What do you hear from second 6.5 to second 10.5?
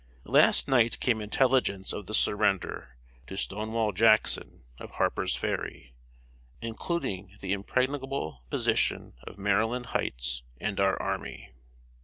including the impregnable position of Maryland Hights